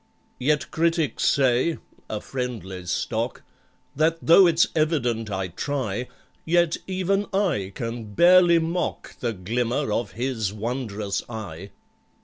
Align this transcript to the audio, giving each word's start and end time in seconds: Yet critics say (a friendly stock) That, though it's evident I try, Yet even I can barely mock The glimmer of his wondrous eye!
Yet 0.39 0.71
critics 0.71 1.25
say 1.25 1.77
(a 2.09 2.19
friendly 2.21 2.87
stock) 2.87 3.43
That, 3.95 4.17
though 4.19 4.47
it's 4.47 4.65
evident 4.75 5.29
I 5.29 5.49
try, 5.49 6.07
Yet 6.43 6.77
even 6.87 7.27
I 7.31 7.71
can 7.75 8.15
barely 8.15 8.57
mock 8.57 9.19
The 9.19 9.31
glimmer 9.33 9.91
of 9.93 10.13
his 10.13 10.51
wondrous 10.51 11.21
eye! 11.29 11.69